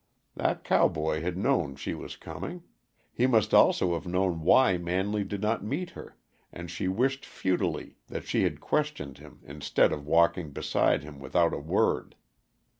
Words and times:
That 0.35 0.63
cowboy 0.63 1.21
had 1.21 1.37
known 1.37 1.75
she 1.75 1.93
was 1.93 2.15
coming; 2.15 2.63
he 3.13 3.27
must 3.27 3.53
also 3.53 3.93
have 3.93 4.07
known 4.07 4.41
why 4.41 4.79
Manley 4.79 5.23
did 5.23 5.43
not 5.43 5.63
meet 5.63 5.91
her, 5.91 6.17
and 6.51 6.71
she 6.71 6.87
wished 6.87 7.23
futilely 7.23 7.97
that 8.07 8.25
she 8.25 8.41
had 8.41 8.59
questioned 8.61 9.19
him, 9.19 9.41
instead 9.45 9.91
of 9.93 10.07
walking 10.07 10.49
beside 10.53 11.03
him 11.03 11.19
without 11.19 11.53
a 11.53 11.59
word. 11.59 12.15